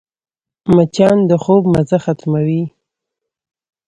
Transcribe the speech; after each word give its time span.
مچان 0.75 1.17
د 1.29 1.31
خوب 1.43 1.63
مزه 1.73 1.97
ختموي 2.05 2.61